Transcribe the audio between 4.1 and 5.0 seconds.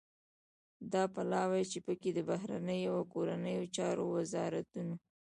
وزارتون